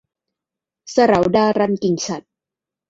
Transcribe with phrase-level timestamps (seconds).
[0.91, 2.25] เสราดารัล- กิ่งฉัตร